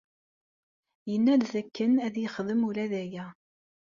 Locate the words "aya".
3.03-3.25